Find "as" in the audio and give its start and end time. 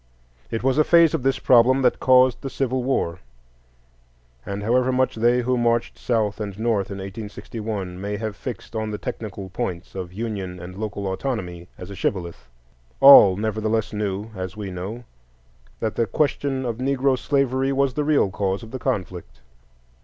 11.77-11.91, 14.35-14.57